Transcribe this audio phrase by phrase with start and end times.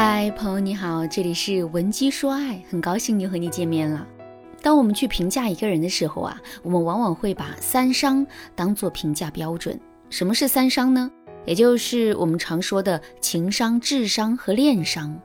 [0.00, 4.06] 嗨，朋友你好，这里是文姬说爱，很高兴又和你见面了。
[4.62, 8.24] 当我们去评价一个人的时候啊，我们往往会把三商
[8.54, 9.76] 当做评价标准。
[10.08, 11.10] 什么是三商呢？
[11.44, 15.20] 也就是我们常说的情商、智商和恋商。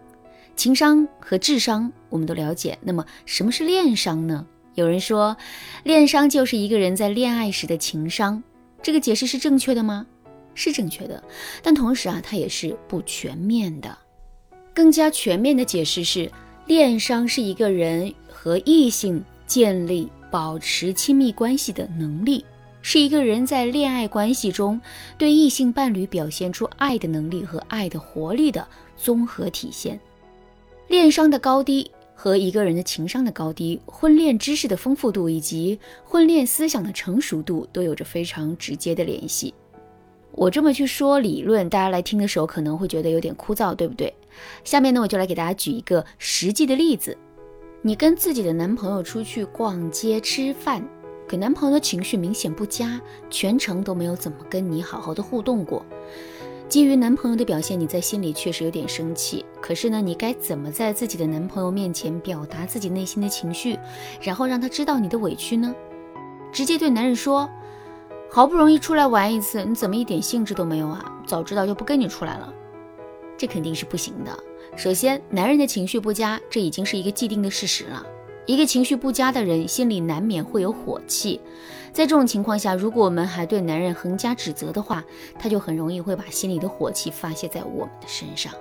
[0.56, 4.44] 情商和智商我们都了解，那么什么是恋商呢？
[4.74, 5.38] 有人说，
[5.84, 8.42] 恋商就是一个人在恋爱时的情商。
[8.82, 10.08] 这个解释是正确的吗？
[10.56, 11.24] 是正确的，
[11.62, 13.96] 但同时啊，它也是不全面的。
[14.74, 16.32] 更加全面的解释是，
[16.66, 22.44] 恋商是一个人和异性建立、保持亲密关系的能力，
[22.82, 24.82] 是一个人在恋爱关系中
[25.18, 30.00] 对异性伴侣表现出爱的能力和爱的活力的综合体现。
[30.88, 39.54] 恋商的高低和一个人的情商的高低、婚恋知识的丰富度以及婚恋思想的成熟度都有着非常直接的联系。
[40.32, 44.12] 我这么去说理论，大家来听的时候可能会觉得有点枯燥，对不对？
[44.64, 47.18] 下面呢，我就来给大家举一个实际的例子：
[47.82, 50.88] 你跟自己的男朋友出去逛街吃饭，
[51.28, 53.00] 可男朋友的情绪明显不佳，
[53.30, 55.86] 全程都没有怎么跟你好好的互动过。
[56.70, 59.46] 基于男朋友的表现，你在心里确实有点生气。
[59.62, 63.78] 可是呢，你该怎么在自己的男朋友面前表达自己内心的情绪，
[64.22, 65.76] 然后让他知道你的委屈呢？
[66.52, 67.50] 直接对男人说。
[68.32, 71.06] 好不容易出来玩一次，你怎么一点兴致都没有啊？
[71.28, 72.52] 早知道就不跟你出来了，
[73.38, 74.38] 这肯定是不行的。
[74.76, 78.06] 首先，男人的情绪不佳，这已经是一个既定的事实了。
[78.46, 81.40] 一个情绪不佳的人，心里难免会有火气。
[81.94, 85.04] 在这种情况下，如果我们还对男人横加指责的话，
[85.40, 88.54] 他就很容易会把心里的火气发泄在我们的身上。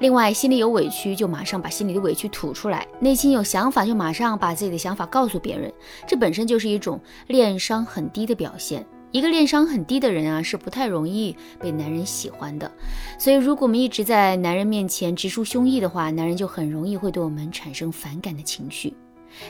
[0.00, 5.72] 另外，心里有委屈就马上把心里的委屈吐出来，内心有想法就马上把自己的想法告诉别人，
[6.06, 8.84] 这本身就是一种恋商很低的表现。
[9.14, 12.68] 一个恋商很低的人啊，是不太容易被男人喜欢的。
[13.16, 18.92] 所以，如果我们一直在男人面前直抒胸臆的话，男人就很容易会对我们产生反感的情绪。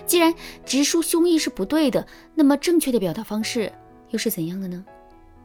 [0.05, 0.35] 既然
[0.67, 3.73] 直抒胸臆是不对的，那么正确的表达方式
[4.11, 4.85] 又是怎样的呢？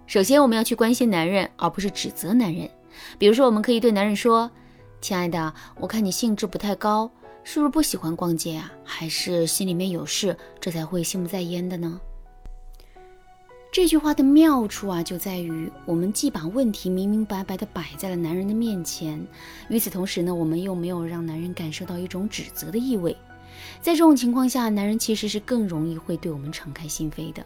[0.06, 2.70] 首先，我们要去关心男人，而不是指责男人。
[3.18, 4.52] 比如说，我们可以对男人说。
[5.00, 7.10] 亲爱的，我看你兴致不太高，
[7.46, 8.70] 是不是不喜欢逛街啊？
[8.84, 12.02] 还是心里面有事，这才会心不在焉的呢？
[13.72, 19.24] 这句话的妙处啊，就在于我们既把问题明明白白的摆在了男人的面前，
[19.70, 23.16] 与此同时呢，我们又没有让男人感受到一种指责的意味。
[23.80, 27.46] 在这种情况下，男人其实是更容易会对我们敞开心扉的。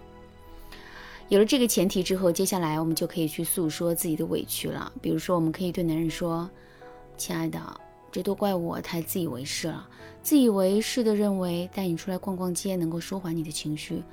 [1.28, 4.92] 有了这个前提之后，接下来我们就可以去诉说自己的委屈了。
[5.02, 6.50] 比如说，我们可以对男人说。
[7.16, 7.60] 亲爱的，
[8.14, 9.90] 这都怪我太自以为是了。
[10.22, 14.04] 自以为是的认为带你出来逛逛街能够舒缓你的情绪，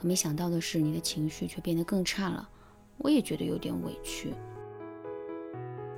[0.00, 2.48] 可没想到的是，你的情绪却变得更差了。
[2.96, 4.32] 我也觉得有点委屈。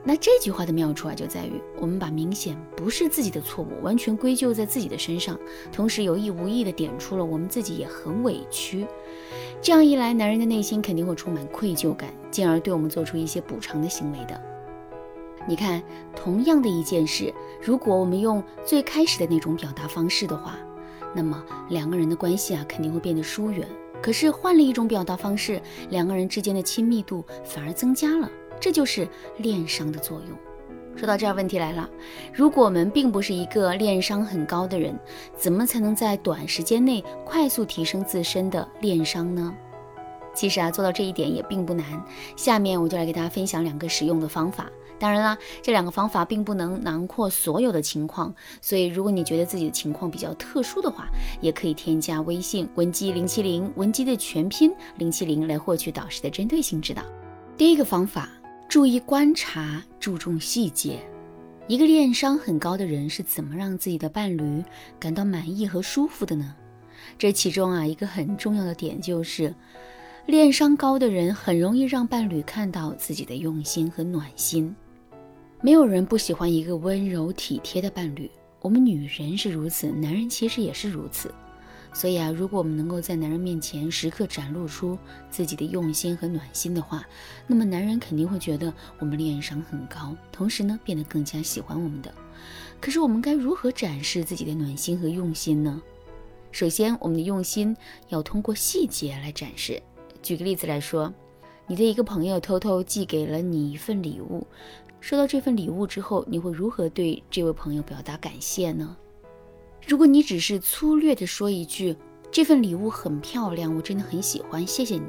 [0.04, 5.38] 那这句话的妙处啊，就在于我们把明显不是自己的错误完全归咎在自己的身上，
[5.70, 8.84] 同时有意无意的点出了我们自己也很委屈。
[9.60, 14.51] 这样一来，男人的内心肯定会充满愧疚感，进而对我们做出一些补偿的行为的。
[15.46, 15.82] 你看，
[16.14, 20.56] 同样的一件事，如果我们用最开始的那种表达方式的话，
[21.14, 23.66] 那么两个人的关系啊肯定会变得疏远。
[24.00, 25.60] 可是换了一种表达方式，
[25.90, 28.30] 两个人之间的亲密度反而增加了。
[28.60, 29.08] 这就是
[29.38, 30.38] 恋商的作用。
[30.94, 31.88] 说到这儿，问题来了：
[32.32, 34.98] 如果我们并不是一个恋商很高的人，
[35.36, 39.52] 怎么才能在短时间内快速提升自身的恋商呢？
[40.34, 41.84] 其实啊，做到这一点也并不难。
[42.36, 44.66] 下面我就来给大家分享两个实用的方法。
[45.02, 51.08] 当然啦，这两个方法并不能囊括所有的情况，所以如果你觉得自己的情况比较特殊的话，
[51.40, 57.02] 也可以添加微信文姬零七零，文姬的全拼零七零来获取导师的针对性指导。
[57.56, 58.28] 第一个方法，
[58.68, 61.00] 注意观察，注重细节。
[61.66, 64.64] 一个恋商很高的人是怎么让自己的伴侣
[65.00, 66.54] 感到满意和舒服的呢？
[67.18, 69.52] 这其中啊，一个很重要的点就是，
[70.26, 74.72] 恋商高的人很容易让伴侣看到自己的用心和暖心。
[75.64, 78.28] 没有人不喜欢一个温柔体贴的伴侣，
[78.60, 81.32] 我们女人是如此，男人其实也是如此。
[81.92, 84.98] 所以啊，如果我们能够在男人面前时刻展露出
[85.30, 87.06] 自己的用心和暖心的话，
[87.46, 92.12] 那么男人肯定会觉得我们恋商很高，同时呢，变得更加喜欢我们的。
[92.80, 95.80] 可是我们该如何展示自己的暖心和用心呢？
[96.50, 97.76] 首先，我们的用心
[98.08, 99.80] 要通过细节来展示。
[100.24, 101.14] 举个例子来说，
[101.68, 104.44] 你的一个朋友偷偷寄给了你一份礼物。
[105.02, 108.96] 收到这份礼物之后，你会如何对这位朋友表达感谢呢？
[109.84, 111.96] 如果你只是粗略的说一句
[112.30, 115.02] “这份礼物很漂亮，我真的很喜欢，谢谢你”，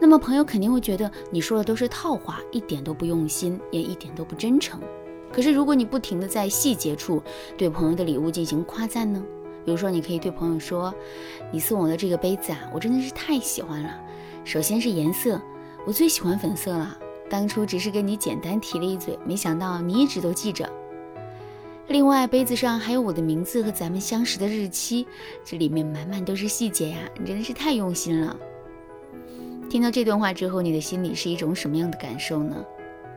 [0.00, 4.80] 那么朋友肯定会觉得你说的都是套话，一点都不用心，也一点都不真诚。
[5.32, 7.22] 可是如果你不停的在细节处
[7.56, 9.24] 对朋友的礼物进行夸赞呢？
[9.64, 10.92] 比如说，你可以对朋友说
[11.54, 14.00] ：“你送我的这个杯子啊，我真的是太喜欢了。
[14.42, 15.40] 首先是颜色，
[15.86, 16.98] 我最喜欢粉色了。
[17.28, 20.68] 当初只是跟你简单提了一嘴，没想到你一直都记着。
[21.88, 25.06] 另外，杯子上还有我的名字和咱们相识的日期，
[25.44, 28.36] 这里面满满都是细节呀，你真的是太用心了。”
[29.70, 32.56] 听到这段话之后，你的心里是一种什么样的感受呢？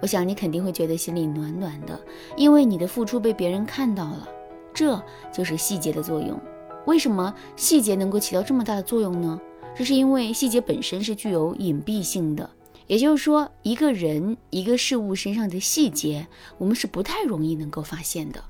[0.01, 1.99] 我想你肯定会觉得心里暖暖的，
[2.37, 4.27] 因为你的付出被别人看到了。
[4.73, 5.01] 这
[5.33, 6.39] 就是细节的作用。
[6.85, 9.39] 为什么细节能够起到这么大的作用呢？
[9.75, 12.49] 这是因为细节本身是具有隐蔽性的，
[12.89, 16.25] 也就是说，一个人、一个事物身上的细节，
[16.57, 18.43] 我们是不太容易能够发现的。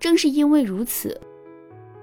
[0.00, 1.20] 正是因为如此，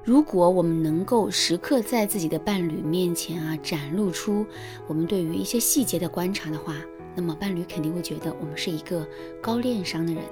[0.06, 4.46] 如果我们能够时刻在自己的伴侣面前啊，展露出
[4.88, 6.74] 我们对于一些细节的观察的话，
[7.16, 9.06] 那么伴侣肯定会觉得我们是一个
[9.42, 10.24] 高恋商的人。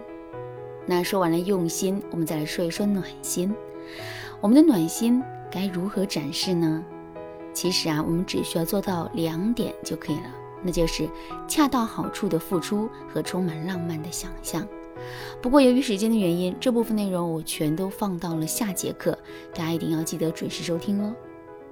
[0.87, 3.53] 那说完了用心，我们再来说一说暖心。
[4.39, 5.21] 我们的暖心
[5.51, 6.81] 该如何展示呢？
[7.53, 10.33] 其实啊，我们只需要做到两点就可以了，
[10.63, 11.09] 那就是
[11.47, 14.67] 恰到好处的付出和充满浪漫的想象。
[15.41, 19.17] 不过由于时间的原因，这部分内容我全都放到了下节课，
[19.53, 21.13] 大家一定要记得准时收听哦。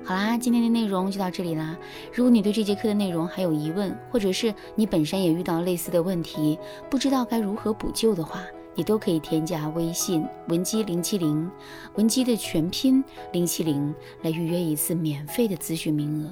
[0.04, 1.78] 好啦，今天的内容就到这里啦。
[2.14, 6.58] 如果你对这节课的内容还有疑问，或者是你本身也遇到类似的问题，
[6.90, 8.42] 不知道该如何补救的话，
[8.76, 11.52] 你都可以添加微信文姬零七零，
[11.96, 13.04] 文姬的全拼
[13.34, 16.32] 零七零，来预约一次免费的咨询名额。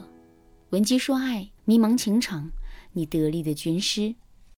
[0.69, 2.53] 文姬说爱，迷茫情场，
[2.93, 4.15] 你得力的军师。